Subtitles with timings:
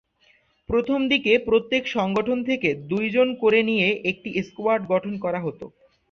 [0.69, 5.61] প্রথম দিকে প্রত্যেক সংগঠন থেকে দুইজন করে নিয়ে একটি স্কোয়াড গঠন করা হত।